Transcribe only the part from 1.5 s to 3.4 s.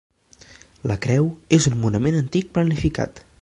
és un monument antic planificat.